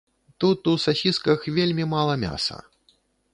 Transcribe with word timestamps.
Тут 0.43 0.69
у 0.71 0.71
сасісках 0.85 1.45
вельмі 1.59 1.85
мала 1.93 2.17
мяса. 2.25 2.57